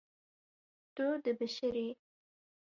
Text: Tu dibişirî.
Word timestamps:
Tu 0.95 1.05
dibişirî. 1.23 1.87